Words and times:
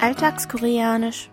Alltagskoreanisch. 0.00 1.30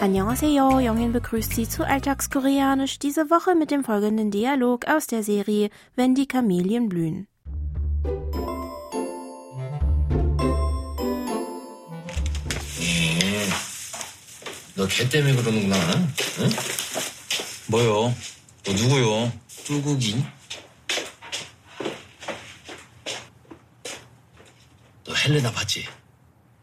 Annyeonghaseyo, 0.00 0.80
Jongin 0.80 1.12
begrüßt 1.12 1.54
Sie 1.54 1.68
zu 1.68 1.86
Alltagskoreanisch, 1.86 2.98
diese 2.98 3.30
Woche 3.30 3.54
mit 3.54 3.70
dem 3.70 3.84
folgenden 3.84 4.30
Dialog 4.30 4.86
aus 4.86 5.06
der 5.06 5.22
Serie 5.22 5.70
Wenn 5.96 6.14
die 6.14 6.28
Kamelien 6.28 6.88
blühen. 6.88 7.26
너걔 14.76 15.08
때문에 15.08 15.36
그러는구나. 15.36 15.76
응? 16.40 16.50
뭐요? 17.68 18.12
너 18.64 18.72
누구요? 18.72 19.32
뚜국이. 19.64 20.16
너 25.09 25.15
헬레나 25.15 25.51
봤지? 25.51 25.87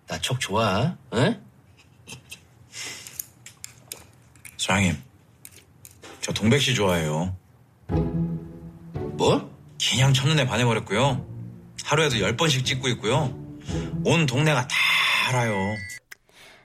나 0.06 0.16
촉 0.20 0.38
좋아. 0.38 0.96
응? 1.14 1.42
사장님, 4.56 5.02
저 6.20 6.32
동백 6.32 6.60
씨 6.60 6.72
좋아해요. 6.72 7.36
뭐? 7.88 9.52
그냥 9.90 10.12
첫눈에 10.12 10.46
반해버렸고요. 10.46 11.26
하루에도 11.84 12.20
열 12.20 12.36
번씩 12.36 12.64
찍고 12.64 12.86
있고요. 12.90 13.34
온 14.04 14.26
동네가 14.26 14.68
다 14.68 14.76
알아요. 15.28 15.56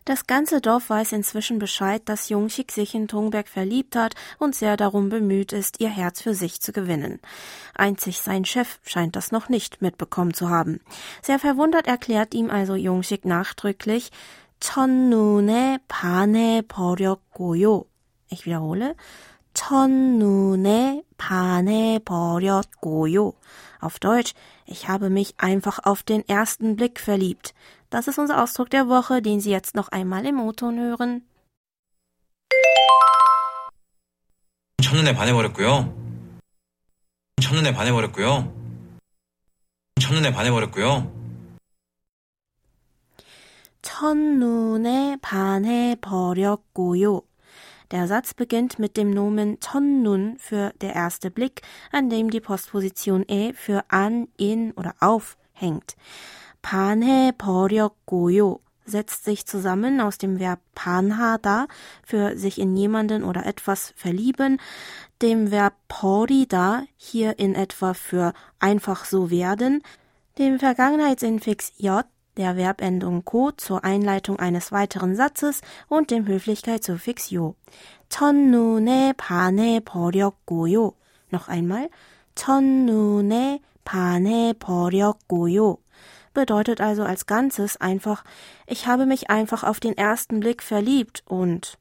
Das 0.05 0.29
ganze 0.29 0.61
Dorf 0.61 0.89
weiß 0.89 1.13
inzwischen 1.13 1.59
Bescheid, 1.59 2.01
dass 2.05 2.29
Jungschik 2.29 2.71
sich 2.71 2.95
in 2.95 3.09
Tongberg 3.09 3.49
verliebt 3.49 3.97
hat 3.97 4.15
und 4.39 4.55
sehr 4.55 4.77
darum 4.77 5.09
bemüht 5.09 5.53
ist, 5.53 5.81
ihr 5.81 5.89
Herz 5.89 6.23
für 6.23 6.35
sich 6.35 6.61
zu 6.61 6.71
gewinnen. 6.73 7.19
Einzig 7.75 8.21
sein 8.21 8.45
Chef 8.45 8.79
scheint 8.85 9.17
das 9.17 9.33
noch 9.33 9.49
nicht 9.49 9.83
mitbekommen 9.83 10.33
zu 10.33 10.49
haben. 10.49 10.81
Sehr 11.23 11.41
verwundert 11.41 11.89
erklärt 11.89 12.35
ihm 12.35 12.51
also 12.51 12.77
Jungschik 12.77 13.25
nachdrücklich, 13.25 14.13
첫눈에 14.61 15.81
반해 15.89 16.63
버렸고요. 16.63 17.85
Ich 18.31 18.47
wiederhole. 18.47 18.97
첫눈에 19.61 21.03
반해 21.17 21.99
버렸고요. 22.05 23.33
Auf 23.81 23.99
Deutsch, 23.99 24.35
ich 24.67 24.89
habe 24.89 25.11
mich 25.11 25.35
einfach 25.39 25.81
auf 25.85 26.03
den 26.03 26.27
ersten 26.29 26.77
Blick 26.77 27.01
verliebt. 27.01 27.55
Das 27.91 28.09
ist 28.09 28.19
unser 28.19 28.43
Ausdruck 28.43 28.71
der 28.71 28.89
Woche, 28.89 29.23
den 29.23 29.41
Sie 29.41 29.51
jetzt 29.51 29.75
noch 29.75 29.89
einmal 29.89 30.27
im 30.27 30.41
O-Ton 30.41 30.79
hören. 30.79 31.23
첫눈에 34.83 35.15
반해버렸고요. 35.15 35.95
첫눈에 37.41 37.75
반해버렸고요. 37.75 38.53
첫눈에 40.01 40.33
반해버렸고요. 40.33 41.13
첫눈에 43.83 45.17
반해버렸고요. 45.23 47.23
Der 47.91 48.09
Satz 48.09 48.35
beginnt 48.35 48.79
mit 48.79 48.97
dem 48.97 49.11
Nomen 49.11 49.61
첫눈 49.61 50.37
für 50.39 50.73
der 50.81 50.95
erste 50.95 51.31
Blick, 51.31 51.63
an 51.93 52.11
dem 52.11 52.31
die 52.31 52.41
Postposition 52.41 53.25
e 53.29 53.53
für 53.53 53.85
an, 53.89 54.29
in 54.37 54.73
oder 54.73 54.95
auf 55.01 55.37
hängt. 55.53 55.97
반해버렸고요 56.63 58.59
setzt 58.87 59.25
sich 59.25 59.47
zusammen 59.47 60.01
aus 60.01 60.19
dem 60.19 60.39
Verb 60.39 60.61
반하다 60.75 61.67
für 62.05 62.37
sich 62.37 62.59
in 62.59 62.77
jemanden 62.77 63.25
oder 63.25 63.45
etwas 63.47 63.93
verlieben, 63.97 64.59
dem 65.23 65.51
Verb 65.51 65.75
버리다 65.89 66.83
hier 66.97 67.39
in 67.39 67.55
etwa 67.55 67.95
für 67.95 68.33
einfach 68.61 69.05
so 69.05 69.31
werden, 69.31 69.83
dem 70.39 70.59
Vergangenheitsinfix 70.59 71.73
j 71.79 72.05
der 72.41 72.57
Verbendung 72.57 73.25
ko 73.25 73.51
zur 73.53 73.85
Einleitung 73.85 74.39
eines 74.39 74.73
weiteren 74.73 75.17
Satzes 75.17 75.63
und 75.89 76.11
dem 76.11 76.27
Höflichkeitssuffix 76.27 77.33
요. 77.33 77.55
첫눈에 78.09 79.15
반해 79.17 79.81
버렸고요. 79.81 80.93
Noch 81.33 81.49
einmal. 81.49 81.89
첫눈에 82.35 83.61
반해 83.85 84.53
버렸고요. 84.59 85.79
Bedeutet 86.35 86.83
also 86.83 87.03
als 87.03 87.25
Ganzes 87.27 87.81
einfach, 87.81 88.23
ich 88.67 88.87
habe 88.87 89.07
mich 89.07 89.31
einfach 89.31 89.65
auf 89.65 89.81
den 89.81 89.97
ersten 89.97 90.41
Blick 90.41 90.63
verliebt 90.63 91.23
und 91.27 91.79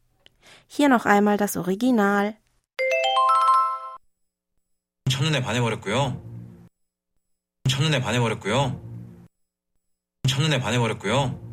hier 0.67 0.88
noch 0.88 1.05
einmal 1.05 1.35
das 1.35 1.57
Original. 1.57 2.35
첫눈에 5.09 5.41
반해버렸고요. 5.41 6.21
첫눈에 7.67 7.99
반해버렸고요. 7.99 8.88
첫눈에 10.35 10.59
반해버렸고요. 10.59 11.45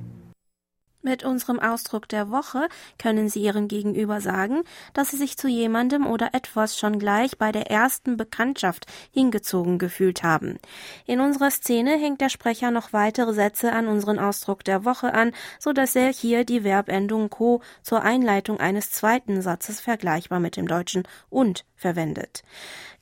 Mit 1.04 1.24
unserem 1.24 1.58
Ausdruck 1.58 2.08
der 2.08 2.30
Woche 2.30 2.68
können 2.96 3.28
Sie 3.28 3.42
Ihrem 3.42 3.66
Gegenüber 3.66 4.20
sagen, 4.20 4.62
dass 4.92 5.10
Sie 5.10 5.16
sich 5.16 5.36
zu 5.36 5.48
jemandem 5.48 6.06
oder 6.06 6.30
etwas 6.32 6.78
schon 6.78 7.00
gleich 7.00 7.38
bei 7.38 7.50
der 7.50 7.72
ersten 7.72 8.16
Bekanntschaft 8.16 8.86
hingezogen 9.10 9.78
gefühlt 9.78 10.22
haben. 10.22 10.58
In 11.04 11.20
unserer 11.20 11.50
Szene 11.50 11.98
hängt 11.98 12.20
der 12.20 12.28
Sprecher 12.28 12.70
noch 12.70 12.92
weitere 12.92 13.34
Sätze 13.34 13.72
an 13.72 13.88
unseren 13.88 14.20
Ausdruck 14.20 14.62
der 14.62 14.84
Woche 14.84 15.12
an, 15.12 15.32
so 15.58 15.72
dass 15.72 15.96
er 15.96 16.12
hier 16.12 16.44
die 16.44 16.60
Verbendung 16.60 17.30
ko 17.30 17.62
zur 17.82 18.02
Einleitung 18.02 18.60
eines 18.60 18.92
zweiten 18.92 19.42
Satzes 19.42 19.80
vergleichbar 19.80 20.38
mit 20.38 20.56
dem 20.56 20.68
deutschen 20.68 21.02
und 21.30 21.64
verwendet. 21.74 22.44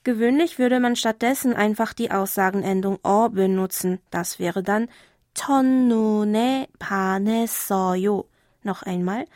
Gewöhnlich 0.05 0.59
würde 0.59 0.81
man 0.81 0.97
stattdessen 0.97 1.53
einfach 1.53 1.93
die 1.93 2.11
Aussagenendung 2.11 2.99
o 3.05 3.29
benutzen. 3.29 4.01
Das 4.11 4.39
wäre 4.39 4.63
dann 4.63 4.89
첫눈에 5.35 6.69
반했어요. 6.79 8.25
Noch 8.65 8.83
einmal. 8.87 9.27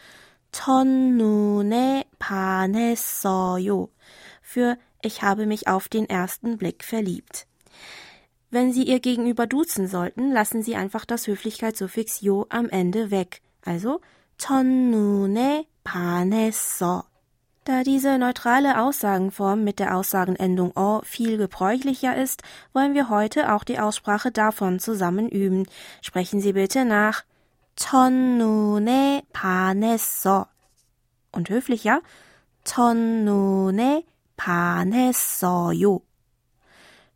첫눈에 0.53 2.05
반했어요. 2.19 3.89
Für 4.43 4.79
ich 5.03 5.23
habe 5.23 5.47
mich 5.47 5.69
auf 5.69 5.89
den 5.89 6.09
ersten 6.09 6.57
Blick 6.59 6.85
verliebt. 6.85 7.47
Wenn 8.51 8.73
Sie 8.73 8.85
Ihr 8.85 9.01
Gegenüber 9.01 9.47
duzen 9.47 9.89
sollten, 9.89 10.31
lassen 10.31 10.63
Sie 10.63 10.77
einfach 10.77 11.05
das 11.05 11.27
Höflichkeitssuffix 11.27 12.23
요 12.23 12.47
am 12.51 12.69
Ende 12.71 13.11
weg. 13.11 13.43
Also 13.63 14.01
첫눈에 14.39 15.67
반했어. 15.83 17.05
Da 17.65 17.83
diese 17.83 18.19
neutrale 18.19 18.83
Aussagenform 18.83 19.65
mit 19.65 19.79
der 19.79 19.97
Aussagenendung 19.97 20.77
o 20.77 21.01
viel 21.03 21.39
gebräuchlicher 21.39 22.15
ist, 22.15 22.43
wollen 22.75 22.93
wir 22.93 23.09
heute 23.09 23.55
auch 23.55 23.65
die 23.65 23.79
Aussprache 23.79 24.31
davon 24.31 24.79
zusammen 24.81 25.31
üben. 25.31 25.67
Sprechen 26.03 26.41
Sie 26.41 26.53
bitte 26.53 26.85
nach 26.85 27.25
첫눈에 27.77 29.23
반했어. 29.33 30.47
Und 31.33 31.49
höflicher 31.49 32.03
첫눈에 32.65 34.05
반했어요. 34.37 36.01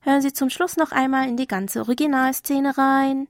Hören 0.01 0.23
Sie 0.23 0.33
zum 0.33 0.49
Schluss 0.49 0.77
noch 0.77 0.93
einmal 0.93 1.29
in 1.29 1.37
die 1.37 1.47
ganze 1.47 1.81
Originalszene 1.81 2.77
rein. 2.79 3.29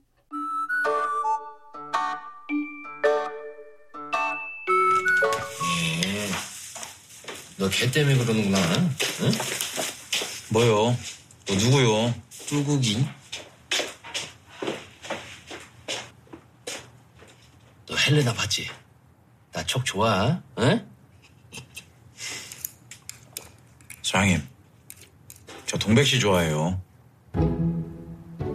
너 7.63 7.69
걔 7.69 7.89
때문에 7.89 8.17
그러는구나. 8.17 8.57
응? 9.21 9.31
뭐요? 10.49 10.97
너 11.45 11.55
누구요? 11.55 12.13
뚜국이. 12.45 13.05
너 17.87 17.95
헬레나 17.95 18.33
봤지? 18.33 18.69
나 19.53 19.63
촉 19.65 19.85
좋아. 19.85 20.41
응? 20.59 20.85
사장님, 24.01 24.45
저 25.65 25.77
동백 25.77 26.05
씨 26.05 26.19
좋아해요. 26.19 26.81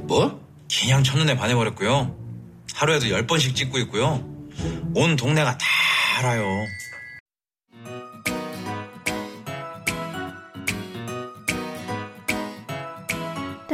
뭐? 0.06 0.46
그냥 0.80 1.02
첫눈에 1.02 1.34
반해버렸고요. 1.34 2.14
하루에도 2.74 3.08
열 3.08 3.26
번씩 3.26 3.56
찍고 3.56 3.78
있고요. 3.78 4.22
온 4.94 5.16
동네가 5.16 5.56
다 5.56 5.66
알아요. 6.18 6.44